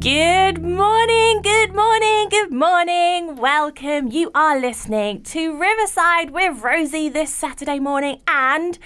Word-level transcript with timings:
Good 0.00 0.62
morning, 0.62 1.42
good 1.42 1.74
morning, 1.74 2.30
good 2.30 2.50
morning. 2.50 3.36
Welcome. 3.36 4.10
You 4.10 4.30
are 4.34 4.58
listening 4.58 5.22
to 5.24 5.60
Riverside 5.60 6.30
with 6.30 6.62
Rosie 6.64 7.10
this 7.10 7.34
Saturday 7.34 7.78
morning, 7.80 8.22
and 8.26 8.78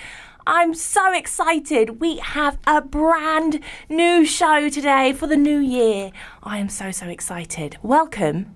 I'm 0.45 0.75
so 0.75 1.13
excited. 1.13 2.01
We 2.01 2.17
have 2.17 2.59
a 2.67 2.81
brand 2.81 3.61
new 3.89 4.25
show 4.25 4.69
today 4.69 5.13
for 5.13 5.29
the 5.29 5.37
new 5.37 5.61
year. 5.61 6.11
I 6.43 6.59
am 6.59 6.69
so, 6.69 6.91
so 6.91 7.07
excited. 7.07 7.79
Welcome 7.81 8.53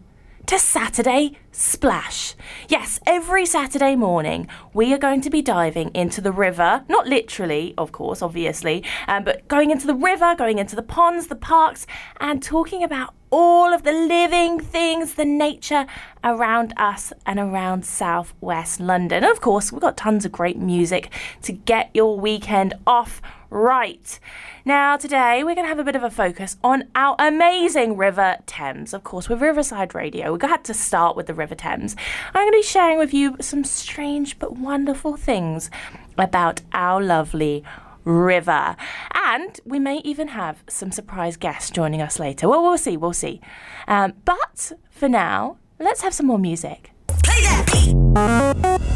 to 0.49 0.59
Saturday 0.59 1.33
Splash. 1.53 2.35
Yes, 2.71 3.01
every 3.05 3.45
Saturday 3.45 3.95
morning 3.95 4.49
we 4.73 4.95
are 4.95 4.99
going 4.99 5.21
to 5.21 5.29
be 5.29 5.43
diving 5.43 5.91
into 5.91 6.23
the 6.23 6.33
river, 6.33 6.85
not 6.89 7.07
literally, 7.07 7.75
of 7.77 7.93
course, 7.93 8.23
obviously, 8.23 8.83
um, 9.09 9.25
but 9.25 9.47
going 9.49 9.71
into 9.71 9.87
the 9.87 9.95
river, 9.95 10.35
going 10.35 10.59
into 10.59 10.75
the 10.75 10.83
ponds, 10.83 11.27
the 11.27 11.37
parks, 11.37 11.87
and 12.19 12.43
talking 12.43 12.83
about 12.83 13.13
all 13.31 13.75
of 13.75 13.83
the 13.83 13.93
living 13.93 14.59
things, 14.59 15.15
the 15.15 15.25
nature 15.27 15.85
around 16.25 16.73
us 16.79 17.13
and 17.27 17.39
around 17.39 17.85
southwest 17.85 18.81
London. 18.81 19.25
And 19.25 19.31
of 19.31 19.43
course, 19.43 19.71
we've 19.71 19.83
got 19.83 19.99
tons 19.99 20.25
of 20.25 20.33
great 20.33 20.57
music 20.57 21.13
to 21.43 21.53
get 21.53 21.91
your 21.93 22.19
weekend 22.19 22.73
off 22.87 23.21
right. 23.51 24.19
Now, 24.65 24.97
today 24.97 25.43
we're 25.45 25.55
going 25.55 25.65
to 25.65 25.69
have 25.69 25.79
a 25.79 25.85
bit 25.85 25.97
of 25.97 26.03
a 26.03 26.11
focus 26.11 26.57
on 26.63 26.85
our 26.95 27.17
amazing 27.19 27.97
River 27.97 28.37
Thames. 28.47 28.93
Of 28.93 29.05
course, 29.05 29.29
with 29.29 29.41
Riverside 29.41 29.95
Radio, 29.95 30.33
we 30.33 30.39
had 30.47 30.65
to 30.65 30.75
start 30.75 31.17
with 31.17 31.27
the 31.27 31.35
River 31.35 31.55
Thames. 31.55 31.97
I'm 32.27 32.43
going 32.43 32.49
to 32.49 32.59
be 32.59 32.63
sharing 32.63 32.99
with 32.99 33.15
you 33.15 33.37
some 33.41 33.65
strange 33.65 34.39
but 34.39 34.57
wonderful 34.57 35.17
things 35.17 35.71
about 36.17 36.61
our 36.73 37.03
lovely 37.03 37.65
river. 38.05 38.77
And 39.15 39.61
we 39.65 39.79
may 39.79 39.99
even 39.99 40.29
have 40.29 40.65
some 40.69 40.91
surprise 40.91 41.37
guests 41.37 41.71
joining 41.71 42.03
us 42.03 42.19
later. 42.19 42.49
Well, 42.49 42.63
we'll 42.63 42.79
see, 42.79 42.97
we'll 42.97 43.13
see. 43.13 43.41
Um, 43.87 44.15
but 44.25 44.73
for 44.91 45.09
now, 45.09 45.59
let's 45.79 46.03
have 46.03 46.15
some 46.15 46.27
more 46.27 46.39
music. 46.39 46.93
Play 47.07 47.43
that 47.43 48.79
beat. 48.81 48.88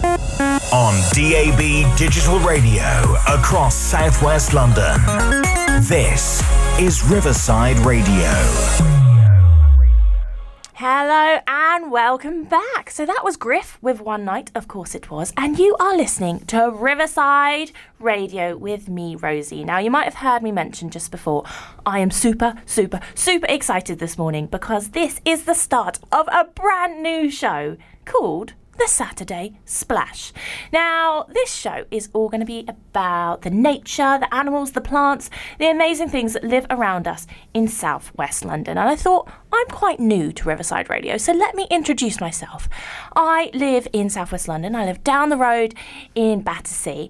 On 0.73 0.95
DAB 1.13 1.99
Digital 1.99 2.39
Radio 2.39 2.83
across 3.29 3.75
southwest 3.77 4.55
London. 4.55 4.99
This 5.83 6.43
is 6.81 7.05
Riverside 7.05 7.79
Radio. 7.81 8.31
Hello 10.73 11.41
and 11.47 11.93
welcome 11.93 12.45
back. 12.45 12.89
So 12.89 13.05
that 13.05 13.21
was 13.23 13.37
Griff 13.37 13.77
with 13.83 14.01
One 14.01 14.25
Night, 14.25 14.51
of 14.55 14.67
course 14.67 14.95
it 14.95 15.11
was, 15.11 15.35
and 15.37 15.59
you 15.59 15.77
are 15.79 15.95
listening 15.95 16.41
to 16.47 16.71
Riverside 16.71 17.73
Radio 18.01 18.57
with 18.57 18.89
me, 18.89 19.15
Rosie. 19.15 19.65
Now, 19.65 19.77
you 19.77 19.91
might 19.91 20.05
have 20.05 20.15
heard 20.15 20.43
me 20.43 20.53
mention 20.53 20.89
just 20.89 21.11
before, 21.11 21.45
I 21.85 21.99
am 21.99 22.11
super, 22.11 22.55
super, 22.65 23.01
super 23.15 23.47
excited 23.51 23.99
this 23.99 24.17
morning 24.17 24.47
because 24.47 24.89
this 24.89 25.21
is 25.27 25.45
the 25.45 25.53
start 25.53 25.99
of 26.11 26.27
a 26.29 26.45
brand 26.45 27.03
new 27.03 27.31
show 27.31 27.77
called 28.07 28.55
the 28.83 28.89
Saturday 28.89 29.61
Splash. 29.65 30.33
Now, 30.73 31.27
this 31.33 31.55
show 31.55 31.85
is 31.93 32.09
all 32.13 32.29
going 32.29 32.41
to 32.41 32.47
be 32.47 32.65
about 32.67 33.43
the 33.43 33.51
nature, 33.51 34.19
the 34.19 34.35
animals, 34.35 34.73
the 34.73 34.81
plants, 34.81 35.31
the 35.61 35.71
amazing 35.71 36.09
things 36.09 36.33
that 36.33 36.43
live 36.43 36.67
around 36.69 37.07
us 37.07 37.29
in 37.55 37.69
southwest 37.69 38.45
London. 38.45 38.77
And 38.77 38.89
I 38.89 38.97
thought, 38.97 39.31
I'm 39.53 39.69
quite 39.69 40.01
new 40.01 40.33
to 40.33 40.49
Riverside 40.49 40.91
Radio, 40.91 41.17
so 41.17 41.33
let 41.33 41.55
me 41.55 41.69
introduce 41.71 42.21
myself. 42.21 42.69
I 43.15 43.53
live 43.55 43.87
in 43.93 44.11
southwest 44.11 44.49
London, 44.49 44.75
I 44.75 44.85
live 44.85 45.05
down 45.05 45.29
the 45.29 45.37
road 45.37 45.77
in 46.17 46.41
Battersea, 46.43 47.09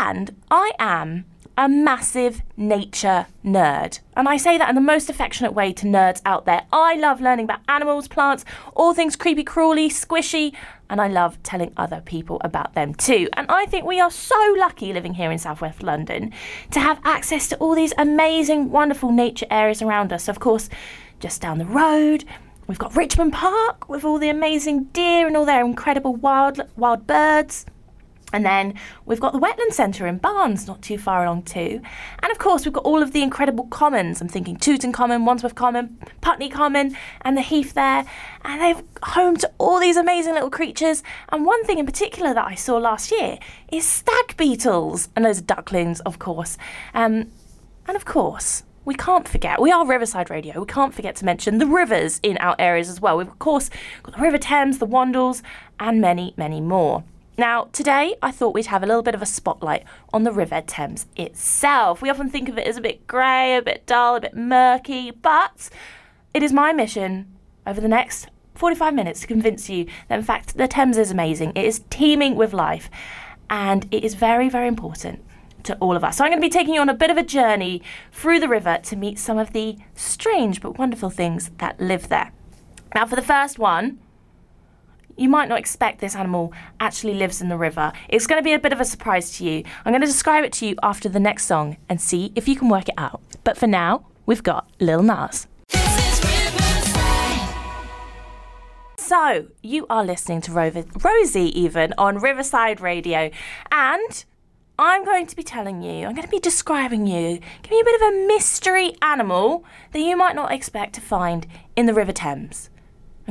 and 0.00 0.34
I 0.50 0.72
am 0.80 1.26
a 1.56 1.68
massive 1.68 2.42
nature 2.56 3.26
nerd. 3.44 4.00
And 4.16 4.28
I 4.28 4.36
say 4.36 4.58
that 4.58 4.68
in 4.68 4.74
the 4.74 4.80
most 4.80 5.10
affectionate 5.10 5.52
way 5.52 5.72
to 5.74 5.86
nerds 5.86 6.22
out 6.24 6.46
there. 6.46 6.62
I 6.72 6.94
love 6.94 7.20
learning 7.20 7.44
about 7.44 7.60
animals, 7.68 8.08
plants, 8.08 8.44
all 8.74 8.94
things 8.94 9.16
creepy, 9.16 9.44
crawly, 9.44 9.88
squishy, 9.88 10.54
and 10.88 11.00
I 11.00 11.08
love 11.08 11.42
telling 11.42 11.72
other 11.76 12.02
people 12.04 12.40
about 12.42 12.74
them 12.74 12.94
too. 12.94 13.28
And 13.34 13.46
I 13.50 13.66
think 13.66 13.84
we 13.84 14.00
are 14.00 14.10
so 14.10 14.54
lucky 14.58 14.92
living 14.92 15.14
here 15.14 15.30
in 15.30 15.38
southwest 15.38 15.82
London 15.82 16.32
to 16.70 16.80
have 16.80 17.00
access 17.04 17.48
to 17.48 17.56
all 17.56 17.74
these 17.74 17.94
amazing, 17.96 18.70
wonderful 18.70 19.10
nature 19.10 19.46
areas 19.50 19.82
around 19.82 20.12
us. 20.12 20.28
Of 20.28 20.40
course, 20.40 20.68
just 21.20 21.40
down 21.40 21.58
the 21.58 21.64
road, 21.64 22.24
we've 22.66 22.78
got 22.78 22.96
Richmond 22.96 23.32
Park 23.32 23.88
with 23.88 24.04
all 24.04 24.18
the 24.18 24.28
amazing 24.28 24.84
deer 24.92 25.26
and 25.26 25.36
all 25.36 25.44
their 25.44 25.64
incredible 25.64 26.14
wild 26.16 26.60
wild 26.76 27.06
birds. 27.06 27.64
And 28.32 28.44
then 28.44 28.74
we've 29.04 29.20
got 29.20 29.32
the 29.32 29.38
Wetland 29.38 29.72
Centre 29.72 30.06
in 30.06 30.18
Barnes, 30.18 30.66
not 30.66 30.82
too 30.82 30.98
far 30.98 31.24
along 31.24 31.42
too. 31.42 31.80
And 32.22 32.32
of 32.32 32.38
course, 32.38 32.64
we've 32.64 32.72
got 32.72 32.84
all 32.84 33.02
of 33.02 33.12
the 33.12 33.22
incredible 33.22 33.66
commons. 33.66 34.20
I'm 34.20 34.28
thinking 34.28 34.56
Tooting 34.56 34.92
Common, 34.92 35.24
Wandsworth 35.24 35.54
Common, 35.54 35.98
Putney 36.20 36.48
Common, 36.48 36.96
and 37.22 37.36
the 37.36 37.42
Heath 37.42 37.74
there. 37.74 38.04
And 38.44 38.60
they've 38.60 38.82
home 39.02 39.36
to 39.38 39.50
all 39.58 39.78
these 39.78 39.96
amazing 39.96 40.34
little 40.34 40.50
creatures. 40.50 41.02
And 41.30 41.44
one 41.44 41.64
thing 41.64 41.78
in 41.78 41.86
particular 41.86 42.32
that 42.34 42.46
I 42.46 42.54
saw 42.54 42.78
last 42.78 43.10
year 43.10 43.38
is 43.70 43.86
stag 43.86 44.36
beetles 44.36 45.08
and 45.14 45.24
those 45.24 45.40
are 45.40 45.44
ducklings, 45.44 46.00
of 46.00 46.18
course. 46.18 46.56
Um, 46.94 47.30
and 47.86 47.96
of 47.96 48.04
course, 48.04 48.62
we 48.84 48.94
can't 48.94 49.28
forget, 49.28 49.60
we 49.60 49.70
are 49.70 49.86
Riverside 49.86 50.28
Radio, 50.28 50.60
we 50.60 50.66
can't 50.66 50.94
forget 50.94 51.14
to 51.16 51.24
mention 51.24 51.58
the 51.58 51.66
rivers 51.66 52.18
in 52.22 52.36
our 52.38 52.56
areas 52.58 52.88
as 52.88 53.00
well. 53.00 53.16
We've, 53.16 53.28
of 53.28 53.38
course, 53.38 53.70
got 54.02 54.16
the 54.16 54.22
River 54.22 54.38
Thames, 54.38 54.78
the 54.78 54.86
Wandles, 54.86 55.42
and 55.78 56.00
many, 56.00 56.34
many 56.36 56.60
more. 56.60 57.04
Now, 57.38 57.70
today 57.72 58.16
I 58.20 58.30
thought 58.30 58.52
we'd 58.52 58.66
have 58.66 58.82
a 58.82 58.86
little 58.86 59.02
bit 59.02 59.14
of 59.14 59.22
a 59.22 59.26
spotlight 59.26 59.84
on 60.12 60.24
the 60.24 60.32
River 60.32 60.60
Thames 60.60 61.06
itself. 61.16 62.02
We 62.02 62.10
often 62.10 62.28
think 62.28 62.50
of 62.50 62.58
it 62.58 62.66
as 62.66 62.76
a 62.76 62.82
bit 62.82 63.06
grey, 63.06 63.56
a 63.56 63.62
bit 63.62 63.86
dull, 63.86 64.16
a 64.16 64.20
bit 64.20 64.36
murky, 64.36 65.10
but 65.10 65.70
it 66.34 66.42
is 66.42 66.52
my 66.52 66.74
mission 66.74 67.34
over 67.66 67.80
the 67.80 67.88
next 67.88 68.28
45 68.54 68.92
minutes 68.92 69.20
to 69.20 69.26
convince 69.26 69.70
you 69.70 69.86
that, 70.08 70.18
in 70.18 70.24
fact, 70.24 70.58
the 70.58 70.68
Thames 70.68 70.98
is 70.98 71.10
amazing. 71.10 71.52
It 71.54 71.64
is 71.64 71.82
teeming 71.88 72.36
with 72.36 72.52
life, 72.52 72.90
and 73.48 73.86
it 73.90 74.04
is 74.04 74.14
very, 74.14 74.50
very 74.50 74.68
important 74.68 75.24
to 75.62 75.74
all 75.76 75.96
of 75.96 76.04
us. 76.04 76.18
So 76.18 76.24
I'm 76.24 76.30
going 76.30 76.40
to 76.42 76.46
be 76.46 76.50
taking 76.50 76.74
you 76.74 76.82
on 76.82 76.90
a 76.90 76.94
bit 76.94 77.10
of 77.10 77.16
a 77.16 77.22
journey 77.22 77.80
through 78.10 78.40
the 78.40 78.48
river 78.48 78.78
to 78.82 78.96
meet 78.96 79.18
some 79.18 79.38
of 79.38 79.54
the 79.54 79.78
strange 79.94 80.60
but 80.60 80.78
wonderful 80.78 81.08
things 81.08 81.50
that 81.58 81.80
live 81.80 82.08
there. 82.08 82.32
Now, 82.94 83.06
for 83.06 83.16
the 83.16 83.22
first 83.22 83.58
one, 83.58 84.00
you 85.22 85.28
might 85.28 85.48
not 85.48 85.58
expect 85.58 86.00
this 86.00 86.16
animal 86.16 86.52
actually 86.80 87.14
lives 87.14 87.40
in 87.40 87.48
the 87.48 87.56
river. 87.56 87.92
It's 88.08 88.26
going 88.26 88.40
to 88.40 88.44
be 88.44 88.54
a 88.54 88.58
bit 88.58 88.72
of 88.72 88.80
a 88.80 88.84
surprise 88.84 89.36
to 89.38 89.44
you. 89.44 89.62
I'm 89.84 89.92
going 89.92 90.00
to 90.00 90.06
describe 90.06 90.44
it 90.44 90.52
to 90.54 90.66
you 90.66 90.74
after 90.82 91.08
the 91.08 91.20
next 91.20 91.46
song 91.46 91.76
and 91.88 92.00
see 92.00 92.32
if 92.34 92.48
you 92.48 92.56
can 92.56 92.68
work 92.68 92.88
it 92.88 92.96
out. 92.98 93.20
But 93.44 93.56
for 93.56 93.68
now, 93.68 94.06
we've 94.26 94.42
got 94.42 94.68
Lil 94.80 95.04
Nas. 95.04 95.46
So, 98.96 99.46
you 99.62 99.86
are 99.88 100.04
listening 100.04 100.40
to 100.42 100.52
Rover- 100.52 100.84
Rosie 101.04 101.56
even 101.58 101.94
on 101.96 102.18
Riverside 102.18 102.80
Radio, 102.80 103.30
and 103.70 104.24
I'm 104.78 105.04
going 105.04 105.26
to 105.26 105.36
be 105.36 105.42
telling 105.44 105.82
you, 105.82 106.06
I'm 106.06 106.14
going 106.14 106.26
to 106.26 106.30
be 106.30 106.40
describing 106.40 107.06
you, 107.06 107.38
giving 107.62 107.78
you 107.78 107.82
a 107.82 107.84
bit 107.84 108.00
of 108.00 108.08
a 108.08 108.26
mystery 108.26 108.94
animal 109.02 109.64
that 109.92 110.00
you 110.00 110.16
might 110.16 110.34
not 110.34 110.50
expect 110.50 110.94
to 110.94 111.00
find 111.00 111.46
in 111.76 111.86
the 111.86 111.94
River 111.94 112.12
Thames. 112.12 112.70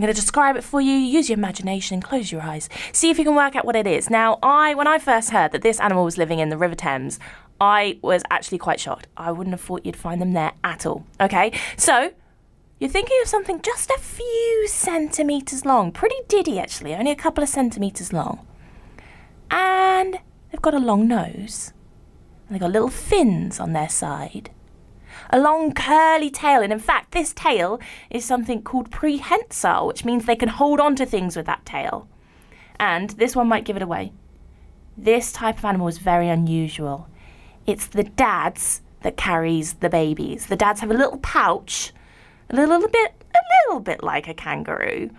I'm 0.01 0.07
going 0.07 0.15
to 0.15 0.19
describe 0.19 0.55
it 0.55 0.63
for 0.63 0.81
you. 0.81 0.93
Use 0.93 1.29
your 1.29 1.37
imagination, 1.37 2.01
close 2.01 2.31
your 2.31 2.41
eyes, 2.41 2.69
see 2.91 3.11
if 3.11 3.19
you 3.19 3.23
can 3.23 3.35
work 3.35 3.55
out 3.55 3.65
what 3.65 3.75
it 3.75 3.85
is. 3.85 4.09
Now, 4.09 4.39
I 4.41 4.73
when 4.73 4.87
I 4.87 4.97
first 4.97 5.29
heard 5.29 5.51
that 5.51 5.61
this 5.61 5.79
animal 5.79 6.03
was 6.03 6.17
living 6.17 6.39
in 6.39 6.49
the 6.49 6.57
River 6.57 6.73
Thames, 6.73 7.19
I 7.59 7.99
was 8.01 8.23
actually 8.31 8.57
quite 8.57 8.79
shocked. 8.79 9.05
I 9.15 9.31
wouldn't 9.31 9.53
have 9.53 9.61
thought 9.61 9.85
you'd 9.85 9.95
find 9.95 10.19
them 10.19 10.33
there 10.33 10.53
at 10.63 10.87
all. 10.87 11.05
Okay, 11.19 11.53
so 11.77 12.13
you're 12.79 12.89
thinking 12.89 13.15
of 13.21 13.27
something 13.27 13.61
just 13.61 13.91
a 13.91 13.99
few 13.99 14.65
centimeters 14.67 15.65
long, 15.65 15.91
pretty 15.91 16.15
diddy 16.27 16.57
actually, 16.57 16.95
only 16.95 17.11
a 17.11 17.15
couple 17.15 17.43
of 17.43 17.49
centimeters 17.49 18.11
long, 18.11 18.47
and 19.51 20.17
they've 20.49 20.63
got 20.63 20.73
a 20.73 20.79
long 20.79 21.07
nose, 21.07 21.73
and 22.47 22.55
they've 22.55 22.61
got 22.61 22.71
little 22.71 22.89
fins 22.89 23.59
on 23.59 23.73
their 23.73 23.89
side 23.89 24.49
a 25.31 25.39
long 25.39 25.73
curly 25.73 26.29
tail. 26.29 26.61
And 26.61 26.73
in 26.73 26.79
fact, 26.79 27.11
this 27.11 27.33
tail 27.33 27.79
is 28.09 28.25
something 28.25 28.61
called 28.61 28.91
prehensile, 28.91 29.87
which 29.87 30.05
means 30.05 30.25
they 30.25 30.35
can 30.35 30.49
hold 30.49 30.79
on 30.79 30.95
to 30.97 31.05
things 31.05 31.35
with 31.35 31.45
that 31.45 31.65
tail. 31.65 32.07
And 32.79 33.11
this 33.11 33.35
one 33.35 33.47
might 33.47 33.65
give 33.65 33.75
it 33.75 33.81
away. 33.81 34.11
This 34.97 35.31
type 35.31 35.57
of 35.57 35.65
animal 35.65 35.87
is 35.87 35.97
very 35.97 36.27
unusual. 36.27 37.07
It's 37.65 37.87
the 37.87 38.03
dads 38.03 38.81
that 39.03 39.17
carries 39.17 39.73
the 39.73 39.89
babies. 39.89 40.47
The 40.47 40.55
dads 40.55 40.81
have 40.81 40.91
a 40.91 40.95
little 40.95 41.17
pouch, 41.19 41.93
a 42.49 42.55
little, 42.55 42.87
bit, 42.87 43.13
a 43.33 43.67
little 43.67 43.79
bit 43.79 44.03
like 44.03 44.27
a 44.27 44.33
kangaroo, 44.33 45.09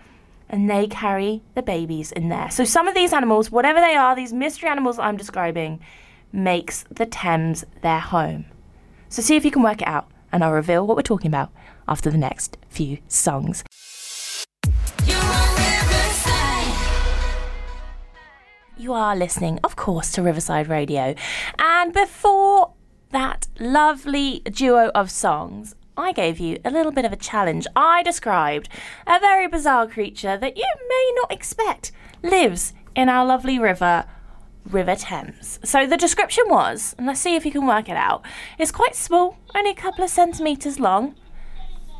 and 0.49 0.69
they 0.69 0.87
carry 0.87 1.41
the 1.55 1.61
babies 1.61 2.11
in 2.11 2.29
there. 2.29 2.51
So 2.51 2.63
some 2.63 2.87
of 2.87 2.95
these 2.95 3.13
animals, 3.13 3.49
whatever 3.49 3.79
they 3.79 3.95
are, 3.95 4.15
these 4.15 4.33
mystery 4.33 4.69
animals 4.69 4.99
I'm 4.99 5.17
describing, 5.17 5.79
makes 6.31 6.83
the 6.91 7.05
Thames 7.05 7.65
their 7.81 7.99
home. 7.99 8.45
So 9.13 9.21
see 9.21 9.35
if 9.35 9.45
you 9.45 9.51
can 9.51 9.61
work 9.61 9.79
it 9.79 9.87
out, 9.87 10.09
and 10.31 10.43
I'll 10.43 10.53
reveal 10.53 10.87
what 10.87 10.97
we're 10.97 11.03
talking 11.03 11.27
about 11.27 11.51
after 11.87 12.09
the 12.09 12.17
next 12.17 12.57
few 12.67 12.97
songs. 13.07 13.63
You 18.75 18.91
are 18.91 19.15
listening, 19.15 19.59
of 19.63 19.75
course, 19.75 20.11
to 20.13 20.23
Riverside 20.23 20.67
Radio. 20.67 21.13
And 21.59 21.93
before 21.93 22.73
that 23.11 23.45
lovely 23.59 24.39
duo 24.51 24.89
of 24.95 25.11
songs, 25.11 25.75
I 25.95 26.11
gave 26.11 26.39
you 26.39 26.57
a 26.65 26.71
little 26.71 26.91
bit 26.91 27.05
of 27.05 27.13
a 27.13 27.15
challenge. 27.15 27.67
I 27.75 28.01
described 28.01 28.67
a 29.05 29.19
very 29.19 29.47
bizarre 29.47 29.85
creature 29.85 30.37
that 30.37 30.57
you 30.57 30.65
may 30.89 31.11
not 31.17 31.31
expect 31.31 31.91
lives 32.23 32.73
in 32.95 33.09
our 33.09 33.27
lovely 33.27 33.59
river, 33.59 34.05
River 34.69 34.95
Thames. 34.95 35.59
So 35.63 35.85
the 35.85 35.97
description 35.97 36.45
was, 36.47 36.95
and 36.97 37.07
let's 37.07 37.19
see 37.19 37.35
if 37.35 37.45
you 37.45 37.51
can 37.51 37.67
work 37.67 37.89
it 37.89 37.97
out, 37.97 38.23
it's 38.57 38.71
quite 38.71 38.95
small, 38.95 39.37
only 39.55 39.71
a 39.71 39.75
couple 39.75 40.03
of 40.03 40.09
centimetres 40.09 40.79
long, 40.79 41.15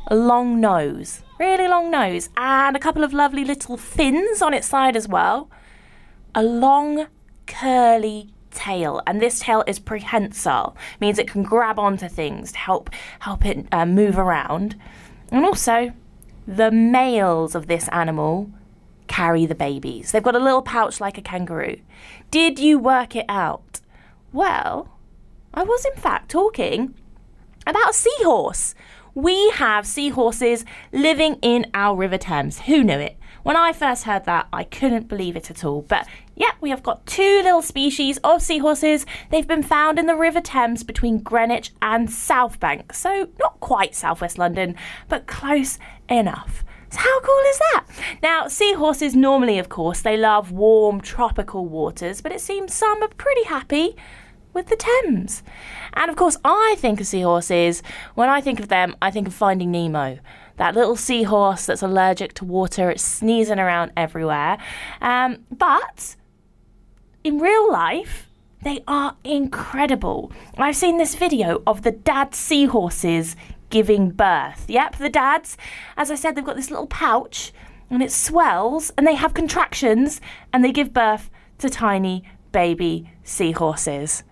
a 0.08 0.14
long 0.14 0.60
nose, 0.60 1.22
really 1.38 1.68
long 1.68 1.90
nose, 1.90 2.28
and 2.36 2.76
a 2.76 2.80
couple 2.80 3.04
of 3.04 3.12
lovely 3.12 3.44
little 3.44 3.76
fins 3.76 4.42
on 4.42 4.54
its 4.54 4.66
side 4.66 4.96
as 4.96 5.08
well, 5.08 5.50
a 6.34 6.42
long, 6.42 7.06
curly 7.46 8.30
tail, 8.50 9.02
and 9.06 9.20
this 9.20 9.40
tail 9.40 9.64
is 9.66 9.78
prehensile, 9.78 10.76
means 11.00 11.18
it 11.18 11.28
can 11.28 11.42
grab 11.42 11.78
onto 11.78 12.08
things 12.08 12.52
to 12.52 12.58
help 12.58 12.90
help 13.20 13.44
it 13.44 13.66
uh, 13.72 13.84
move 13.84 14.18
around, 14.18 14.76
and 15.30 15.44
also 15.44 15.92
the 16.46 16.70
males 16.70 17.54
of 17.54 17.66
this 17.66 17.88
animal 17.88 18.50
carry 19.06 19.46
the 19.46 19.54
babies. 19.54 20.12
They've 20.12 20.22
got 20.22 20.36
a 20.36 20.40
little 20.40 20.62
pouch 20.62 21.00
like 21.00 21.18
a 21.18 21.22
kangaroo. 21.22 21.76
Did 22.30 22.58
you 22.58 22.78
work 22.78 23.14
it 23.14 23.26
out? 23.28 23.80
Well, 24.32 24.88
I 25.52 25.62
was 25.62 25.84
in 25.84 26.00
fact 26.00 26.30
talking 26.30 26.94
about 27.66 27.90
a 27.90 27.94
seahorse. 27.94 28.74
We 29.14 29.50
have 29.50 29.86
seahorses 29.86 30.64
living 30.92 31.36
in 31.40 31.66
our 31.72 31.96
River 31.96 32.18
Thames. 32.18 32.60
Who 32.60 32.82
knew 32.82 32.98
it? 32.98 33.16
When 33.44 33.56
I 33.56 33.74
first 33.74 34.04
heard 34.04 34.24
that, 34.24 34.48
I 34.52 34.64
couldn't 34.64 35.06
believe 35.06 35.36
it 35.36 35.50
at 35.50 35.64
all. 35.64 35.82
But 35.82 36.08
yeah, 36.34 36.52
we 36.62 36.70
have 36.70 36.82
got 36.82 37.06
two 37.06 37.42
little 37.42 37.60
species 37.62 38.18
of 38.24 38.42
seahorses. 38.42 39.04
They've 39.30 39.46
been 39.46 39.62
found 39.62 39.98
in 39.98 40.06
the 40.06 40.16
River 40.16 40.40
Thames 40.40 40.82
between 40.82 41.18
Greenwich 41.18 41.70
and 41.82 42.10
South 42.10 42.58
Bank. 42.58 42.94
So, 42.94 43.28
not 43.38 43.60
quite 43.60 43.94
southwest 43.94 44.38
London, 44.38 44.74
but 45.08 45.26
close 45.26 45.78
enough. 46.08 46.64
How 46.96 47.20
cool 47.20 47.42
is 47.48 47.58
that? 47.58 47.84
Now, 48.22 48.48
seahorses 48.48 49.14
normally, 49.14 49.58
of 49.58 49.68
course, 49.68 50.00
they 50.00 50.16
love 50.16 50.50
warm 50.50 51.00
tropical 51.00 51.66
waters, 51.66 52.20
but 52.20 52.32
it 52.32 52.40
seems 52.40 52.74
some 52.74 53.02
are 53.02 53.08
pretty 53.08 53.44
happy 53.44 53.96
with 54.52 54.68
the 54.68 54.76
Thames. 54.76 55.42
And 55.94 56.10
of 56.10 56.16
course, 56.16 56.36
I 56.44 56.76
think 56.78 57.00
of 57.00 57.06
seahorses, 57.06 57.82
when 58.14 58.28
I 58.28 58.40
think 58.40 58.60
of 58.60 58.68
them, 58.68 58.96
I 59.02 59.10
think 59.10 59.26
of 59.26 59.34
Finding 59.34 59.70
Nemo. 59.70 60.18
That 60.56 60.74
little 60.74 60.96
seahorse 60.96 61.66
that's 61.66 61.82
allergic 61.82 62.34
to 62.34 62.44
water, 62.44 62.90
it's 62.90 63.02
sneezing 63.02 63.58
around 63.58 63.90
everywhere. 63.96 64.58
Um, 65.00 65.38
but 65.50 66.14
in 67.24 67.38
real 67.38 67.70
life, 67.70 68.28
they 68.62 68.82
are 68.86 69.16
incredible. 69.24 70.32
I've 70.56 70.76
seen 70.76 70.96
this 70.96 71.16
video 71.16 71.62
of 71.66 71.82
the 71.82 71.90
dad 71.90 72.34
seahorses 72.34 73.36
giving 73.70 74.10
birth. 74.10 74.64
Yep, 74.68 74.96
the 74.96 75.08
dads, 75.08 75.56
as 75.96 76.10
I 76.10 76.14
said, 76.14 76.34
they've 76.34 76.44
got 76.44 76.56
this 76.56 76.70
little 76.70 76.86
pouch 76.86 77.52
and 77.90 78.02
it 78.02 78.12
swells 78.12 78.92
and 78.96 79.06
they 79.06 79.14
have 79.14 79.34
contractions 79.34 80.20
and 80.52 80.64
they 80.64 80.72
give 80.72 80.92
birth 80.92 81.30
to 81.58 81.68
tiny 81.68 82.24
baby 82.52 83.10
seahorses. 83.22 84.24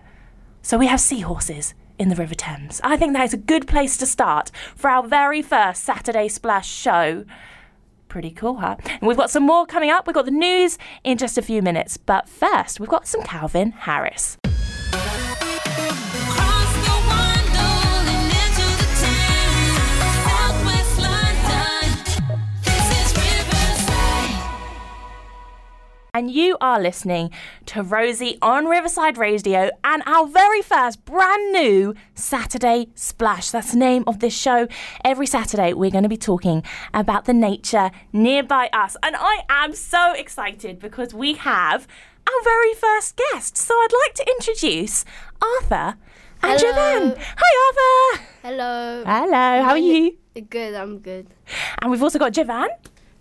So 0.61 0.77
we 0.77 0.87
have 0.87 0.99
seahorses 1.01 1.73
in 1.99 2.09
the 2.09 2.15
River 2.15 2.35
Thames. 2.35 2.79
I 2.83 2.97
think 2.97 3.13
that 3.13 3.25
is 3.25 3.33
a 3.33 3.37
good 3.37 3.67
place 3.67 3.97
to 3.97 4.05
start 4.05 4.51
for 4.75 4.89
our 4.89 5.05
very 5.05 5.41
first 5.41 5.83
Saturday 5.83 6.27
Splash 6.27 6.69
show. 6.69 7.25
Pretty 8.07 8.31
cool, 8.31 8.57
huh? 8.57 8.77
And 8.85 9.07
we've 9.07 9.17
got 9.17 9.29
some 9.29 9.43
more 9.43 9.65
coming 9.65 9.89
up. 9.89 10.07
We've 10.07 10.13
got 10.13 10.25
the 10.25 10.31
news 10.31 10.77
in 11.03 11.17
just 11.17 11.37
a 11.37 11.41
few 11.41 11.61
minutes. 11.61 11.97
But 11.97 12.29
first, 12.29 12.79
we've 12.79 12.89
got 12.89 13.07
some 13.07 13.23
Calvin 13.23 13.71
Harris. 13.71 14.37
And 26.15 26.29
you 26.29 26.55
are 26.61 26.79
listening 26.79 27.31
to 27.65 27.81
Rosie 27.81 28.37
on 28.39 28.65
Riverside 28.67 29.17
Radio 29.17 29.71
and 29.83 30.03
our 30.05 30.27
very 30.27 30.61
first 30.61 31.03
brand 31.05 31.51
new 31.51 31.95
Saturday 32.13 32.89
Splash. 32.93 33.49
That's 33.49 33.71
the 33.71 33.79
name 33.79 34.03
of 34.05 34.19
this 34.19 34.37
show. 34.37 34.67
Every 35.03 35.25
Saturday, 35.25 35.73
we're 35.73 35.89
going 35.89 36.03
to 36.03 36.09
be 36.09 36.17
talking 36.17 36.61
about 36.93 37.25
the 37.25 37.33
nature 37.33 37.89
nearby 38.11 38.69
us, 38.73 38.95
and 39.01 39.15
I 39.17 39.39
am 39.49 39.73
so 39.73 40.13
excited 40.13 40.77
because 40.77 41.15
we 41.15 41.33
have 41.33 41.87
our 42.27 42.43
very 42.43 42.75
first 42.75 43.19
guest. 43.31 43.57
So 43.57 43.73
I'd 43.73 43.87
like 44.05 44.13
to 44.13 44.27
introduce 44.33 45.05
Arthur 45.41 45.97
and. 46.43 46.59
Javan. 46.59 47.15
Hi, 47.37 48.11
Arthur. 48.13 48.23
Hello. 48.43 49.03
Hello. 49.03 49.63
How 49.63 49.71
are 49.71 49.77
you? 49.79 50.15
Good, 50.47 50.75
I'm 50.75 50.99
good. 50.99 51.25
And 51.79 51.89
we've 51.89 52.03
also 52.03 52.19
got 52.19 52.33
Javan. 52.33 52.69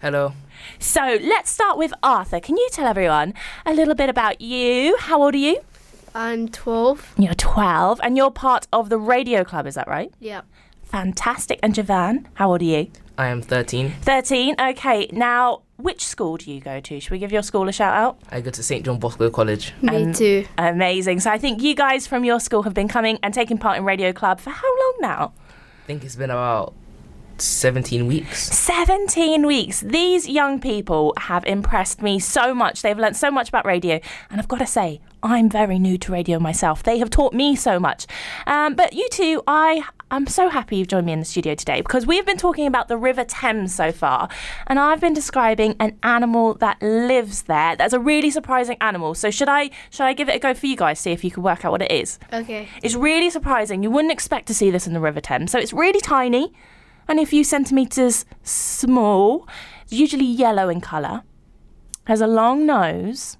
Hello. 0.02 0.32
So 0.78 1.00
let's 1.22 1.50
start 1.50 1.78
with 1.78 1.92
Arthur. 2.02 2.40
Can 2.40 2.56
you 2.56 2.68
tell 2.72 2.86
everyone 2.86 3.34
a 3.64 3.72
little 3.72 3.94
bit 3.94 4.08
about 4.08 4.40
you? 4.40 4.96
How 4.98 5.22
old 5.22 5.34
are 5.34 5.38
you? 5.38 5.60
I'm 6.14 6.48
12. 6.48 7.14
You're 7.18 7.34
12 7.34 8.00
and 8.02 8.16
you're 8.16 8.30
part 8.32 8.66
of 8.72 8.88
the 8.88 8.98
radio 8.98 9.44
club, 9.44 9.66
is 9.66 9.76
that 9.76 9.86
right? 9.88 10.12
Yeah. 10.20 10.42
Fantastic. 10.82 11.58
And 11.62 11.74
Javan, 11.74 12.28
how 12.34 12.50
old 12.50 12.62
are 12.62 12.64
you? 12.66 12.90
I 13.16 13.28
am 13.28 13.42
13. 13.42 13.92
13. 14.02 14.56
Okay, 14.60 15.08
now 15.12 15.62
which 15.76 16.04
school 16.04 16.36
do 16.36 16.50
you 16.52 16.60
go 16.60 16.80
to? 16.80 16.98
Should 17.00 17.10
we 17.12 17.18
give 17.18 17.30
your 17.32 17.42
school 17.42 17.68
a 17.68 17.72
shout 17.72 17.94
out? 17.94 18.18
I 18.30 18.40
go 18.40 18.50
to 18.50 18.62
St. 18.62 18.84
John 18.84 18.98
Bosco 18.98 19.30
College. 19.30 19.72
Me 19.82 20.04
Um, 20.04 20.12
too. 20.12 20.44
Amazing. 20.58 21.20
So 21.20 21.30
I 21.30 21.38
think 21.38 21.62
you 21.62 21.74
guys 21.74 22.06
from 22.08 22.24
your 22.24 22.40
school 22.40 22.64
have 22.64 22.74
been 22.74 22.88
coming 22.88 23.18
and 23.22 23.32
taking 23.32 23.56
part 23.56 23.78
in 23.78 23.84
Radio 23.84 24.12
Club 24.12 24.40
for 24.40 24.50
how 24.50 24.68
long 24.78 24.94
now? 25.00 25.32
I 25.48 25.86
think 25.86 26.04
it's 26.04 26.16
been 26.16 26.30
about 26.30 26.74
17 27.40 28.06
weeks. 28.06 28.48
17 28.56 29.46
weeks. 29.46 29.80
These 29.80 30.28
young 30.28 30.60
people 30.60 31.14
have 31.16 31.44
impressed 31.44 32.02
me 32.02 32.18
so 32.18 32.54
much. 32.54 32.82
They've 32.82 32.98
learnt 32.98 33.16
so 33.16 33.30
much 33.30 33.48
about 33.48 33.64
radio. 33.64 34.00
And 34.30 34.40
I've 34.40 34.48
got 34.48 34.58
to 34.58 34.66
say, 34.66 35.00
I'm 35.22 35.48
very 35.48 35.78
new 35.78 35.98
to 35.98 36.12
radio 36.12 36.38
myself. 36.38 36.82
They 36.82 36.98
have 36.98 37.10
taught 37.10 37.32
me 37.32 37.54
so 37.54 37.78
much. 37.78 38.06
Um, 38.46 38.74
but 38.74 38.92
you 38.92 39.08
two, 39.10 39.42
I 39.46 39.84
I'm 40.12 40.26
so 40.26 40.50
happy 40.50 40.76
you've 40.76 40.88
joined 40.88 41.06
me 41.06 41.12
in 41.12 41.20
the 41.20 41.24
studio 41.24 41.54
today 41.54 41.80
because 41.80 42.06
we've 42.06 42.26
been 42.26 42.36
talking 42.36 42.66
about 42.66 42.88
the 42.88 42.98
River 42.98 43.24
Thames 43.24 43.74
so 43.74 43.92
far, 43.92 44.28
and 44.66 44.78
I've 44.78 45.00
been 45.00 45.14
describing 45.14 45.74
an 45.80 45.98
animal 46.02 46.52
that 46.56 46.82
lives 46.82 47.42
there. 47.42 47.76
That's 47.76 47.94
a 47.94 47.98
really 47.98 48.30
surprising 48.30 48.76
animal. 48.82 49.14
So 49.14 49.30
should 49.30 49.48
I 49.48 49.70
should 49.88 50.04
I 50.04 50.12
give 50.12 50.28
it 50.28 50.36
a 50.36 50.38
go 50.38 50.52
for 50.52 50.66
you 50.66 50.76
guys? 50.76 51.00
See 51.00 51.12
if 51.12 51.24
you 51.24 51.30
can 51.30 51.42
work 51.42 51.64
out 51.64 51.72
what 51.72 51.80
it 51.80 51.90
is. 51.90 52.18
Okay. 52.30 52.68
It's 52.82 52.94
really 52.94 53.30
surprising. 53.30 53.82
You 53.82 53.90
wouldn't 53.90 54.12
expect 54.12 54.48
to 54.48 54.54
see 54.54 54.70
this 54.70 54.86
in 54.86 54.92
the 54.92 55.00
River 55.00 55.22
Thames. 55.22 55.50
So 55.50 55.58
it's 55.58 55.72
really 55.72 56.00
tiny, 56.00 56.52
only 57.08 57.22
a 57.22 57.26
few 57.26 57.44
centimetres 57.44 58.24
small. 58.42 59.48
It's 59.84 59.92
usually 59.92 60.24
yellow 60.24 60.68
in 60.68 60.80
colour. 60.80 61.22
Has 62.06 62.20
a 62.20 62.26
long 62.26 62.66
nose, 62.66 63.36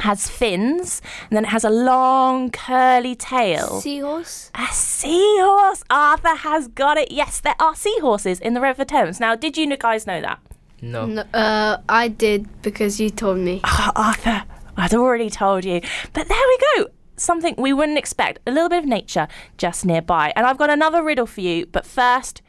has 0.00 0.28
fins, 0.28 1.00
and 1.28 1.36
then 1.36 1.44
it 1.44 1.48
has 1.48 1.64
a 1.64 1.70
long 1.70 2.50
curly 2.50 3.14
tail. 3.14 3.80
Seahorse? 3.80 4.50
A 4.54 4.66
seahorse! 4.66 5.82
Arthur 5.88 6.36
has 6.36 6.68
got 6.68 6.98
it. 6.98 7.10
Yes, 7.10 7.40
there 7.40 7.54
are 7.58 7.74
seahorses 7.74 8.38
in 8.40 8.54
the 8.54 8.60
River 8.60 8.84
Thames. 8.84 9.18
Now, 9.20 9.34
did 9.34 9.56
you 9.56 9.74
guys 9.76 10.06
know 10.06 10.20
that? 10.20 10.40
No. 10.82 11.06
No, 11.06 11.22
uh, 11.34 11.78
I 11.88 12.08
did 12.08 12.62
because 12.62 13.00
you 13.00 13.10
told 13.10 13.38
me. 13.38 13.60
Oh, 13.64 13.92
Arthur, 13.96 14.44
I'd 14.76 14.94
already 14.94 15.30
told 15.30 15.64
you. 15.64 15.80
But 16.12 16.28
there 16.28 16.46
we 16.48 16.58
go. 16.76 16.90
Something 17.16 17.54
we 17.58 17.72
wouldn't 17.72 17.98
expect. 17.98 18.40
A 18.46 18.50
little 18.50 18.70
bit 18.70 18.78
of 18.78 18.86
nature 18.86 19.28
just 19.58 19.84
nearby. 19.84 20.32
And 20.36 20.46
I've 20.46 20.56
got 20.56 20.70
another 20.70 21.02
riddle 21.02 21.26
for 21.26 21.42
you. 21.42 21.66
But 21.66 21.84
first, 21.84 22.40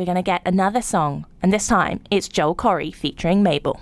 we're 0.00 0.06
going 0.06 0.14
to 0.16 0.22
get 0.22 0.40
another 0.46 0.80
song. 0.80 1.26
And 1.42 1.52
this 1.52 1.66
time, 1.66 2.00
it's 2.10 2.26
Joel 2.26 2.54
Corry 2.54 2.94
featuring 2.94 3.42
Mabel. 3.42 3.78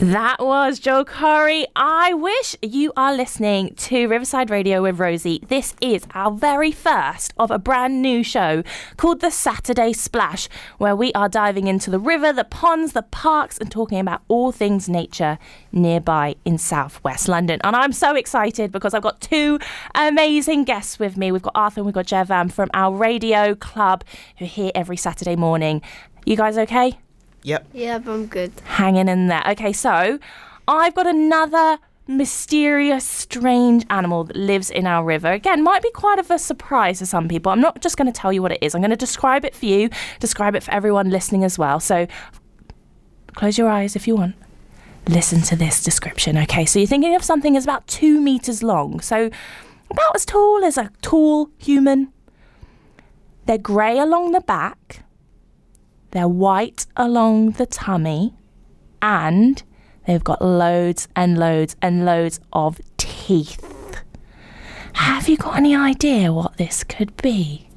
That 0.00 0.44
was 0.44 0.80
Joe 0.80 1.04
Corry. 1.04 1.66
I 1.76 2.12
wish 2.14 2.56
you 2.60 2.92
are 2.96 3.14
listening 3.14 3.76
to 3.76 4.08
Riverside 4.08 4.50
Radio 4.50 4.82
with 4.82 4.98
Rosie. 4.98 5.40
This 5.46 5.76
is 5.80 6.04
our 6.14 6.32
very 6.32 6.72
first 6.72 7.32
of 7.38 7.52
a 7.52 7.60
brand 7.60 8.02
new 8.02 8.24
show 8.24 8.64
called 8.96 9.20
The 9.20 9.30
Saturday 9.30 9.92
Splash, 9.92 10.48
where 10.78 10.96
we 10.96 11.12
are 11.12 11.28
diving 11.28 11.68
into 11.68 11.92
the 11.92 12.00
river, 12.00 12.32
the 12.32 12.42
ponds, 12.42 12.92
the 12.92 13.02
parks, 13.02 13.56
and 13.56 13.70
talking 13.70 14.00
about 14.00 14.22
all 14.26 14.50
things 14.50 14.88
nature 14.88 15.38
nearby 15.70 16.34
in 16.44 16.58
southwest 16.58 17.28
London. 17.28 17.60
And 17.62 17.76
I'm 17.76 17.92
so 17.92 18.16
excited 18.16 18.72
because 18.72 18.94
I've 18.94 19.02
got 19.02 19.20
two 19.20 19.60
amazing 19.94 20.64
guests 20.64 20.98
with 20.98 21.16
me. 21.16 21.30
We've 21.30 21.40
got 21.40 21.54
Arthur 21.54 21.80
and 21.80 21.86
we've 21.86 21.94
got 21.94 22.06
Jevan 22.06 22.50
from 22.50 22.68
our 22.74 22.92
radio 22.92 23.54
club 23.54 24.02
who 24.38 24.44
are 24.44 24.48
here 24.48 24.72
every 24.74 24.96
Saturday 24.96 25.36
morning. 25.36 25.82
You 26.26 26.36
guys 26.36 26.58
okay? 26.58 26.98
Yep. 27.44 27.68
Yeah, 27.72 27.98
but 27.98 28.12
I'm 28.12 28.26
good. 28.26 28.52
hanging 28.64 29.08
in 29.08 29.28
there. 29.28 29.42
Okay, 29.50 29.72
so 29.72 30.18
I've 30.66 30.94
got 30.94 31.06
another 31.06 31.78
mysterious, 32.06 33.04
strange 33.04 33.86
animal 33.88 34.24
that 34.24 34.36
lives 34.36 34.70
in 34.70 34.86
our 34.86 35.04
river. 35.04 35.30
Again, 35.32 35.62
might 35.62 35.82
be 35.82 35.90
quite 35.90 36.18
of 36.18 36.30
a 36.30 36.38
surprise 36.38 36.98
to 36.98 37.06
some 37.06 37.28
people. 37.28 37.52
I'm 37.52 37.60
not 37.60 37.80
just 37.80 37.96
going 37.96 38.10
to 38.12 38.18
tell 38.18 38.32
you 38.32 38.42
what 38.42 38.52
it 38.52 38.58
is. 38.60 38.74
I'm 38.74 38.80
going 38.80 38.90
to 38.90 38.96
describe 38.96 39.44
it 39.44 39.54
for 39.54 39.66
you, 39.66 39.88
describe 40.20 40.54
it 40.54 40.62
for 40.62 40.70
everyone 40.72 41.10
listening 41.10 41.44
as 41.44 41.58
well. 41.58 41.80
So 41.80 42.06
close 43.34 43.56
your 43.56 43.68
eyes 43.68 43.96
if 43.96 44.06
you 44.06 44.16
want. 44.16 44.36
Listen 45.06 45.42
to 45.42 45.56
this 45.56 45.82
description. 45.82 46.38
Okay, 46.38 46.64
so 46.64 46.78
you're 46.78 46.88
thinking 46.88 47.14
of 47.14 47.22
something 47.22 47.52
that's 47.52 47.66
about 47.66 47.86
two 47.86 48.20
meters 48.20 48.62
long. 48.62 49.00
So 49.00 49.30
about 49.90 50.14
as 50.16 50.24
tall 50.24 50.64
as 50.64 50.78
a 50.78 50.90
tall 51.02 51.50
human. 51.58 52.10
They're 53.46 53.58
grey 53.58 53.98
along 53.98 54.32
the 54.32 54.40
back, 54.40 55.04
they're 56.14 56.28
white 56.28 56.86
along 56.96 57.50
the 57.52 57.66
tummy, 57.66 58.34
and 59.02 59.62
they've 60.06 60.22
got 60.22 60.40
loads 60.40 61.08
and 61.16 61.36
loads 61.36 61.74
and 61.82 62.04
loads 62.04 62.38
of 62.52 62.80
teeth. 62.96 63.60
Have 64.94 65.28
you 65.28 65.36
got 65.36 65.56
any 65.56 65.74
idea 65.74 66.32
what 66.32 66.56
this 66.56 66.84
could 66.84 67.16
be? 67.16 67.68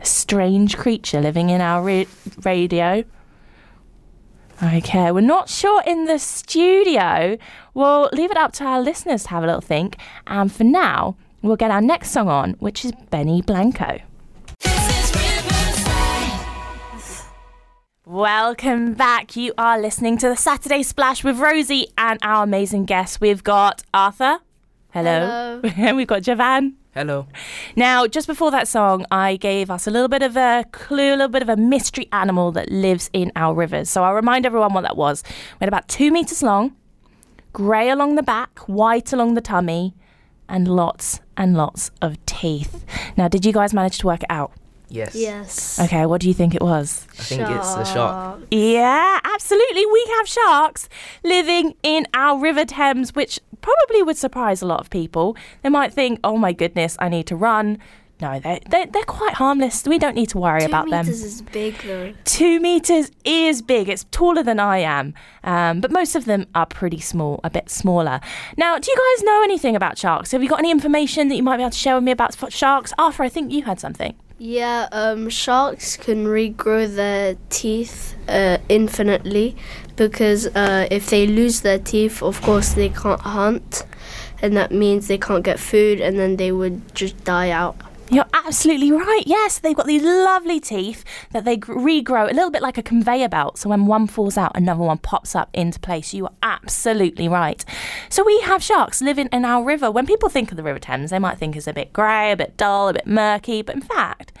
A 0.00 0.04
strange 0.04 0.76
creature 0.76 1.20
living 1.20 1.48
in 1.48 1.60
our 1.60 1.80
ra- 1.80 2.04
radio? 2.44 3.04
Okay, 4.60 5.12
we're 5.12 5.20
not 5.20 5.48
sure 5.48 5.80
in 5.86 6.06
the 6.06 6.18
studio. 6.18 7.38
We'll 7.72 8.10
leave 8.12 8.32
it 8.32 8.36
up 8.36 8.52
to 8.54 8.64
our 8.64 8.80
listeners 8.80 9.22
to 9.24 9.28
have 9.28 9.44
a 9.44 9.46
little 9.46 9.60
think. 9.60 9.96
And 10.26 10.50
for 10.50 10.64
now, 10.64 11.16
we'll 11.40 11.54
get 11.54 11.70
our 11.70 11.80
next 11.80 12.10
song 12.10 12.28
on, 12.28 12.54
which 12.54 12.84
is 12.84 12.90
Benny 13.10 13.42
Blanco. 13.42 14.00
Welcome 18.08 18.94
back. 18.94 19.34
You 19.34 19.52
are 19.58 19.80
listening 19.80 20.16
to 20.18 20.28
the 20.28 20.36
Saturday 20.36 20.84
Splash 20.84 21.24
with 21.24 21.40
Rosie 21.40 21.88
and 21.98 22.20
our 22.22 22.44
amazing 22.44 22.84
guests. 22.84 23.20
We've 23.20 23.42
got 23.42 23.82
Arthur. 23.92 24.38
Hello. 24.90 25.60
and 25.76 25.96
we've 25.96 26.06
got 26.06 26.22
Javan. 26.22 26.76
Hello. 26.94 27.26
Now, 27.74 28.06
just 28.06 28.28
before 28.28 28.52
that 28.52 28.68
song, 28.68 29.06
I 29.10 29.34
gave 29.34 29.72
us 29.72 29.88
a 29.88 29.90
little 29.90 30.06
bit 30.06 30.22
of 30.22 30.36
a 30.36 30.64
clue, 30.70 31.10
a 31.10 31.16
little 31.16 31.26
bit 31.26 31.42
of 31.42 31.48
a 31.48 31.56
mystery 31.56 32.06
animal 32.12 32.52
that 32.52 32.70
lives 32.70 33.10
in 33.12 33.32
our 33.34 33.52
rivers. 33.56 33.90
So 33.90 34.04
I'll 34.04 34.14
remind 34.14 34.46
everyone 34.46 34.72
what 34.72 34.82
that 34.82 34.96
was. 34.96 35.24
We 35.54 35.64
had 35.64 35.68
about 35.68 35.88
two 35.88 36.12
meters 36.12 36.44
long, 36.44 36.76
grey 37.52 37.90
along 37.90 38.14
the 38.14 38.22
back, 38.22 38.60
white 38.68 39.12
along 39.12 39.34
the 39.34 39.40
tummy, 39.40 39.96
and 40.48 40.68
lots 40.68 41.18
and 41.36 41.56
lots 41.56 41.90
of 42.00 42.24
teeth. 42.24 42.84
Now, 43.16 43.26
did 43.26 43.44
you 43.44 43.52
guys 43.52 43.74
manage 43.74 43.98
to 43.98 44.06
work 44.06 44.22
it 44.22 44.30
out? 44.30 44.52
Yes. 44.88 45.14
Yes. 45.14 45.80
Okay, 45.80 46.06
what 46.06 46.20
do 46.20 46.28
you 46.28 46.34
think 46.34 46.54
it 46.54 46.62
was? 46.62 47.06
I 47.18 47.22
think 47.22 47.42
it's 47.42 47.74
the 47.74 47.84
shark. 47.84 48.40
Yeah, 48.50 49.20
absolutely. 49.24 49.84
We 49.84 50.06
have 50.16 50.28
sharks 50.28 50.88
living 51.24 51.74
in 51.82 52.06
our 52.14 52.38
River 52.38 52.64
Thames, 52.64 53.14
which 53.14 53.40
probably 53.60 54.02
would 54.02 54.16
surprise 54.16 54.62
a 54.62 54.66
lot 54.66 54.80
of 54.80 54.90
people. 54.90 55.36
They 55.62 55.68
might 55.68 55.92
think, 55.92 56.20
oh 56.22 56.36
my 56.36 56.52
goodness, 56.52 56.96
I 57.00 57.08
need 57.08 57.26
to 57.26 57.36
run. 57.36 57.78
No, 58.18 58.40
they're, 58.40 58.60
they're, 58.70 58.86
they're 58.86 59.02
quite 59.02 59.34
harmless. 59.34 59.84
We 59.84 59.98
don't 59.98 60.14
need 60.14 60.30
to 60.30 60.38
worry 60.38 60.60
Two 60.60 60.66
about 60.66 60.88
them. 60.88 61.04
Two 61.04 61.10
meters 61.10 61.22
is 61.22 61.42
big 61.42 61.78
though. 61.82 62.14
Two 62.24 62.60
meters 62.60 63.10
is 63.24 63.60
big. 63.60 63.90
It's 63.90 64.04
taller 64.10 64.42
than 64.42 64.58
I 64.58 64.78
am. 64.78 65.12
Um, 65.44 65.80
but 65.82 65.90
most 65.90 66.16
of 66.16 66.24
them 66.24 66.46
are 66.54 66.64
pretty 66.64 67.00
small, 67.00 67.40
a 67.44 67.50
bit 67.50 67.68
smaller. 67.68 68.20
Now, 68.56 68.78
do 68.78 68.90
you 68.90 68.96
guys 68.96 69.24
know 69.24 69.42
anything 69.42 69.76
about 69.76 69.98
sharks? 69.98 70.32
Have 70.32 70.42
you 70.42 70.48
got 70.48 70.60
any 70.60 70.70
information 70.70 71.28
that 71.28 71.36
you 71.36 71.42
might 71.42 71.58
be 71.58 71.62
able 71.62 71.72
to 71.72 71.76
share 71.76 71.96
with 71.96 72.04
me 72.04 72.12
about 72.12 72.34
sharks? 72.50 72.94
Arthur, 72.96 73.24
I 73.24 73.28
think 73.28 73.52
you 73.52 73.64
had 73.64 73.78
something. 73.80 74.14
Yeah, 74.38 74.88
um, 74.92 75.30
sharks 75.30 75.96
can 75.96 76.26
regrow 76.26 76.94
their 76.94 77.36
teeth 77.48 78.14
uh, 78.28 78.58
infinitely 78.68 79.56
because 79.96 80.46
uh, 80.48 80.86
if 80.90 81.08
they 81.08 81.26
lose 81.26 81.62
their 81.62 81.78
teeth, 81.78 82.22
of 82.22 82.42
course, 82.42 82.74
they 82.74 82.90
can't 82.90 83.20
hunt, 83.22 83.84
and 84.42 84.54
that 84.54 84.72
means 84.72 85.08
they 85.08 85.16
can't 85.16 85.42
get 85.42 85.58
food, 85.58 86.02
and 86.02 86.18
then 86.18 86.36
they 86.36 86.52
would 86.52 86.94
just 86.94 87.24
die 87.24 87.48
out. 87.48 87.76
You're 88.08 88.26
absolutely 88.32 88.92
right. 88.92 89.24
Yes, 89.26 89.58
they've 89.58 89.76
got 89.76 89.86
these 89.86 90.04
lovely 90.04 90.60
teeth 90.60 91.04
that 91.32 91.44
they 91.44 91.56
regrow 91.56 92.30
a 92.30 92.34
little 92.34 92.52
bit 92.52 92.62
like 92.62 92.78
a 92.78 92.82
conveyor 92.82 93.28
belt. 93.28 93.58
So 93.58 93.68
when 93.68 93.86
one 93.86 94.06
falls 94.06 94.38
out, 94.38 94.52
another 94.54 94.84
one 94.84 94.98
pops 94.98 95.34
up 95.34 95.50
into 95.52 95.80
place. 95.80 96.14
You 96.14 96.26
are 96.26 96.32
absolutely 96.42 97.28
right. 97.28 97.64
So 98.08 98.22
we 98.22 98.40
have 98.42 98.62
sharks 98.62 99.02
living 99.02 99.28
in 99.32 99.44
our 99.44 99.64
river. 99.64 99.90
When 99.90 100.06
people 100.06 100.28
think 100.28 100.52
of 100.52 100.56
the 100.56 100.62
River 100.62 100.78
Thames, 100.78 101.10
they 101.10 101.18
might 101.18 101.38
think 101.38 101.56
it's 101.56 101.66
a 101.66 101.72
bit 101.72 101.92
grey, 101.92 102.30
a 102.30 102.36
bit 102.36 102.56
dull, 102.56 102.88
a 102.88 102.92
bit 102.92 103.08
murky. 103.08 103.60
But 103.62 103.74
in 103.74 103.82
fact, 103.82 104.32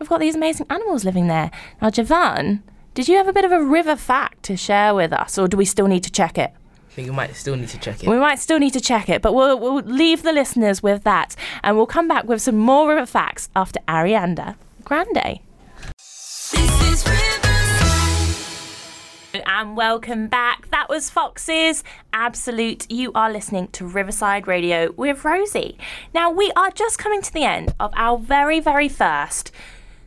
we've 0.00 0.08
got 0.08 0.18
these 0.18 0.34
amazing 0.34 0.66
animals 0.68 1.04
living 1.04 1.28
there. 1.28 1.52
Now, 1.80 1.90
Javan, 1.90 2.64
did 2.94 3.06
you 3.06 3.16
have 3.18 3.28
a 3.28 3.32
bit 3.32 3.44
of 3.44 3.52
a 3.52 3.62
river 3.62 3.94
fact 3.94 4.42
to 4.44 4.56
share 4.56 4.94
with 4.94 5.12
us, 5.12 5.38
or 5.38 5.46
do 5.46 5.56
we 5.56 5.64
still 5.64 5.86
need 5.86 6.02
to 6.02 6.10
check 6.10 6.38
it? 6.38 6.52
I 6.96 7.00
think 7.04 7.10
we 7.10 7.14
might 7.14 7.36
still 7.36 7.56
need 7.56 7.68
to 7.68 7.78
check 7.78 8.02
it. 8.02 8.08
We 8.08 8.16
might 8.16 8.38
still 8.38 8.58
need 8.58 8.72
to 8.72 8.80
check 8.80 9.10
it, 9.10 9.20
but 9.20 9.34
we'll, 9.34 9.60
we'll 9.60 9.82
leave 9.82 10.22
the 10.22 10.32
listeners 10.32 10.82
with 10.82 11.04
that. 11.04 11.36
And 11.62 11.76
we'll 11.76 11.84
come 11.84 12.08
back 12.08 12.24
with 12.24 12.40
some 12.40 12.56
more 12.56 12.88
river 12.88 13.04
facts 13.04 13.50
after 13.54 13.80
Ariana 13.86 14.56
Grande. 14.82 15.40
And 19.44 19.76
welcome 19.76 20.28
back. 20.28 20.70
That 20.70 20.88
was 20.88 21.10
Fox's 21.10 21.84
Absolute. 22.14 22.90
You 22.90 23.12
are 23.14 23.30
listening 23.30 23.68
to 23.72 23.86
Riverside 23.86 24.46
Radio 24.46 24.92
with 24.92 25.22
Rosie. 25.22 25.76
Now, 26.14 26.30
we 26.30 26.50
are 26.56 26.70
just 26.70 26.98
coming 26.98 27.20
to 27.20 27.30
the 27.30 27.44
end 27.44 27.74
of 27.78 27.92
our 27.94 28.16
very, 28.16 28.58
very 28.58 28.88
first 28.88 29.52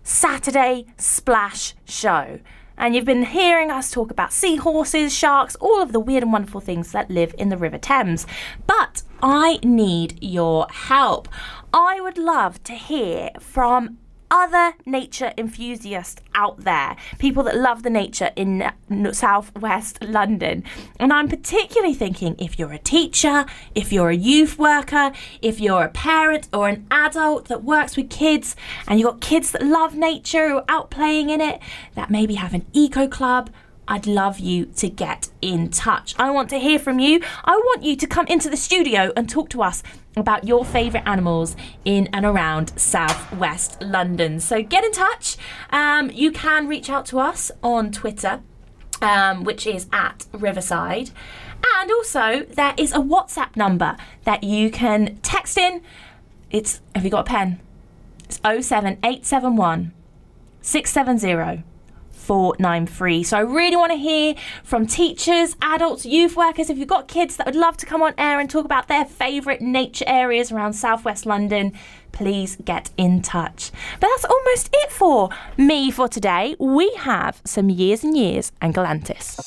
Saturday 0.04 0.88
Splash 0.98 1.76
show. 1.86 2.40
And 2.80 2.96
you've 2.96 3.06
been 3.06 3.26
hearing 3.26 3.70
us 3.70 3.92
talk 3.92 4.10
about 4.10 4.32
seahorses, 4.32 5.14
sharks, 5.14 5.56
all 5.56 5.82
of 5.82 5.92
the 5.92 6.00
weird 6.00 6.24
and 6.24 6.32
wonderful 6.32 6.62
things 6.62 6.94
that 6.94 7.12
live 7.12 7.36
in 7.38 7.50
the 7.50 7.58
River 7.58 7.78
Thames. 7.78 8.26
But 8.66 9.04
I 9.22 9.60
need 9.62 10.18
your 10.24 10.66
help. 10.72 11.28
I 11.74 12.00
would 12.00 12.18
love 12.18 12.64
to 12.64 12.74
hear 12.74 13.32
from 13.40 13.98
other 14.32 14.74
nature 14.86 15.34
enthusiasts 15.38 16.22
out 16.36 16.64
there, 16.64 16.96
people 17.18 17.44
that 17.44 17.58
love 17.58 17.84
the 17.84 17.90
nature 17.90 18.32
in 18.36 18.72
southwest 19.12 20.04
London. 20.04 20.64
And 21.00 21.12
I'm 21.12 21.28
particularly 21.28 21.94
thinking 21.94 22.36
if 22.40 22.58
you're 22.58 22.72
a 22.72 22.80
teacher, 22.80 23.46
if 23.76 23.92
you're 23.92 24.10
a 24.10 24.16
youth 24.16 24.58
worker, 24.58 25.12
if 25.42 25.60
you're 25.60 25.84
a 25.84 25.90
parent 25.90 26.48
or 26.54 26.70
an 26.70 26.86
adult 26.92 27.48
that 27.48 27.64
works 27.64 27.98
with 27.98 28.10
kids, 28.10 28.56
and 28.88 29.00
you've 29.00 29.10
got 29.10 29.22
kids 29.22 29.52
that 29.52 29.64
love 29.64 29.96
nature 29.96 30.50
who 30.50 30.58
are 30.58 30.66
out 30.70 30.90
playing 30.90 31.30
in 31.30 31.42
it, 31.42 31.60
that 31.96 32.10
maybe 32.10 32.36
have 32.36 32.54
an 32.54 32.66
eco 32.74 33.08
club. 33.08 33.50
I'd 33.90 34.06
love 34.06 34.40
you 34.40 34.68
to 34.78 34.88
get 34.88 35.30
in 35.42 35.70
touch. 35.70 36.16
I 36.20 36.30
want 36.30 36.50
to 36.52 36.60
hear 36.60 36.78
from 36.78 37.00
you. 37.00 37.22
I 37.44 37.56
want 37.56 37.84
you 37.84 37.96
to 37.96 38.08
come 38.08 38.28
into 38.28 38.50
the 38.50 38.56
studio 38.56 39.12
and 39.18 39.28
talk 39.28 39.50
to 39.50 39.64
us 39.64 39.82
about 40.16 40.46
your 40.48 40.64
favourite 40.64 41.08
animals 41.08 41.56
in 41.84 42.08
and 42.14 42.24
around 42.26 42.72
southwest 42.80 43.82
London. 43.82 44.40
So 44.40 44.62
get 44.62 44.84
in 44.84 44.92
touch. 44.92 45.38
Um, 45.72 46.12
you 46.12 46.32
can 46.32 46.68
reach 46.68 46.90
out 46.90 47.08
to 47.08 47.20
us 47.20 47.52
on 47.64 47.92
Twitter, 47.92 48.42
um, 49.02 49.44
which 49.44 49.66
is 49.66 49.88
at 49.92 50.28
Riverside. 50.34 51.10
And 51.76 51.92
also, 51.92 52.46
there 52.46 52.76
is 52.78 52.94
a 52.94 53.00
WhatsApp 53.00 53.56
number 53.56 53.98
that 54.24 54.44
you 54.44 54.70
can 54.70 55.18
text 55.24 55.58
in. 55.58 55.82
It's, 56.52 56.82
have 56.94 57.04
you 57.04 57.12
got 57.12 57.22
a 57.22 57.30
pen? 57.30 57.60
It's 58.26 58.38
07871 58.38 59.94
670 60.62 61.64
493. 62.30 63.24
So 63.24 63.38
I 63.38 63.40
really 63.40 63.76
want 63.76 63.92
to 63.92 63.98
hear 63.98 64.36
from 64.64 64.86
teachers, 64.86 65.56
adults, 65.64 66.06
youth 66.06 66.38
workers. 66.38 66.70
If 66.70 66.78
you've 66.78 66.88
got 66.88 67.08
kids 67.08 67.38
that 67.38 67.48
would 67.48 67.56
love 67.56 67.76
to 67.78 67.88
come 67.88 68.04
on 68.04 68.14
air 68.20 68.40
and 68.40 68.48
talk 68.48 68.66
about 68.66 68.88
their 68.88 69.04
favourite 69.04 69.62
nature 69.62 70.06
areas 70.06 70.52
around 70.52 70.74
southwest 70.74 71.26
London, 71.26 71.74
please 72.12 72.56
get 72.64 72.92
in 72.98 73.24
touch. 73.24 73.72
But 74.00 74.10
that's 74.12 74.26
almost 74.26 74.70
it 74.72 74.92
for 74.92 75.32
me 75.58 75.90
for 75.90 76.08
today. 76.08 76.56
We 76.60 76.94
have 76.98 77.42
some 77.46 77.72
years 77.72 78.04
and 78.04 78.16
years 78.16 78.52
and 78.62 78.76
Galantis. 78.76 79.40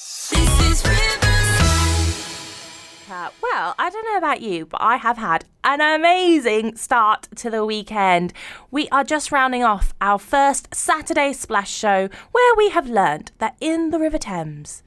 Well, 3.13 3.75
I 3.79 3.91
don't 3.91 4.07
know 4.07 4.17
about 4.17 4.41
you, 4.41 4.65
but 4.65 4.81
I 4.81 4.97
have 4.97 5.19
had 5.19 5.45
an 5.63 5.83
amazing 5.83 6.77
start 6.77 7.29
to 7.37 7.51
the 7.51 7.63
weekend. 7.63 8.33
We 8.71 8.89
are 8.89 9.05
just 9.05 9.31
rounding 9.31 9.63
off 9.63 9.93
our 10.01 10.19
first 10.19 10.75
Saturday 10.75 11.35
Splash 11.35 11.71
show 11.71 12.09
where 12.31 12.55
we 12.57 12.71
have 12.71 12.89
learnt 12.89 13.33
that 13.37 13.57
in 13.61 13.91
the 13.91 13.99
River 13.99 14.17
Thames 14.17 14.83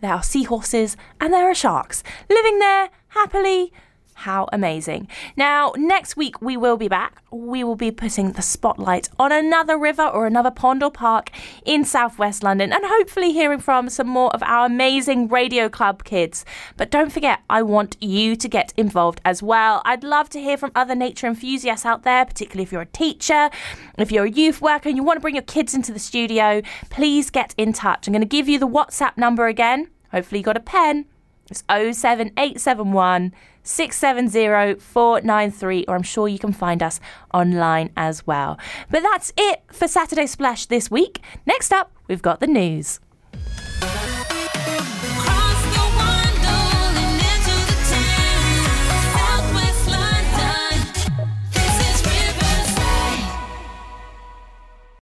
there 0.00 0.14
are 0.14 0.22
seahorses 0.22 0.96
and 1.20 1.34
there 1.34 1.50
are 1.50 1.54
sharks 1.54 2.02
living 2.30 2.60
there 2.60 2.88
happily. 3.08 3.74
How 4.14 4.48
amazing. 4.52 5.08
Now, 5.34 5.72
next 5.76 6.14
week 6.16 6.42
we 6.42 6.56
will 6.56 6.76
be 6.76 6.88
back. 6.88 7.22
We 7.30 7.64
will 7.64 7.76
be 7.76 7.90
putting 7.90 8.32
the 8.32 8.42
spotlight 8.42 9.08
on 9.18 9.32
another 9.32 9.78
river 9.78 10.06
or 10.06 10.26
another 10.26 10.50
pond 10.50 10.82
or 10.82 10.90
park 10.90 11.30
in 11.64 11.86
southwest 11.86 12.42
London 12.42 12.70
and 12.70 12.84
hopefully 12.84 13.32
hearing 13.32 13.60
from 13.60 13.88
some 13.88 14.08
more 14.08 14.30
of 14.34 14.42
our 14.42 14.66
amazing 14.66 15.28
Radio 15.28 15.70
Club 15.70 16.04
kids. 16.04 16.44
But 16.76 16.90
don't 16.90 17.10
forget, 17.10 17.40
I 17.48 17.62
want 17.62 17.96
you 18.00 18.36
to 18.36 18.48
get 18.48 18.74
involved 18.76 19.22
as 19.24 19.42
well. 19.42 19.80
I'd 19.86 20.04
love 20.04 20.28
to 20.30 20.40
hear 20.40 20.58
from 20.58 20.72
other 20.74 20.94
nature 20.94 21.26
enthusiasts 21.26 21.86
out 21.86 22.02
there, 22.02 22.26
particularly 22.26 22.64
if 22.64 22.72
you're 22.72 22.82
a 22.82 22.86
teacher, 22.86 23.48
if 23.96 24.12
you're 24.12 24.26
a 24.26 24.30
youth 24.30 24.60
worker 24.60 24.90
and 24.90 24.98
you 24.98 25.02
want 25.02 25.16
to 25.16 25.22
bring 25.22 25.34
your 25.34 25.42
kids 25.42 25.74
into 25.74 25.92
the 25.92 25.98
studio, 25.98 26.60
please 26.90 27.30
get 27.30 27.54
in 27.56 27.72
touch. 27.72 28.06
I'm 28.06 28.12
going 28.12 28.20
to 28.20 28.26
give 28.26 28.50
you 28.50 28.58
the 28.58 28.68
WhatsApp 28.68 29.16
number 29.16 29.46
again. 29.46 29.88
Hopefully, 30.12 30.40
you 30.40 30.44
got 30.44 30.56
a 30.56 30.60
pen. 30.60 31.06
It's 31.50 31.64
07871 31.68 33.32
670 33.62 34.80
493, 34.80 35.84
or 35.86 35.94
I'm 35.94 36.02
sure 36.02 36.28
you 36.28 36.38
can 36.38 36.52
find 36.52 36.82
us 36.82 37.00
online 37.32 37.90
as 37.96 38.26
well. 38.26 38.58
But 38.90 39.02
that's 39.02 39.32
it 39.36 39.62
for 39.72 39.88
Saturday 39.88 40.26
Splash 40.26 40.66
this 40.66 40.90
week. 40.90 41.20
Next 41.46 41.72
up, 41.72 41.92
we've 42.08 42.22
got 42.22 42.40
the 42.40 42.46
news. 42.46 43.00